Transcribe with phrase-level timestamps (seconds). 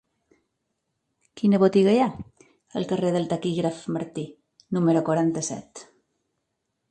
[1.41, 2.07] Quina botiga hi ha
[2.79, 4.23] al carrer del Taquígraf Martí
[4.79, 5.85] número quaranta-set?